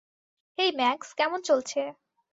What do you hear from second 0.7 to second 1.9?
Max, কেমন চলছে?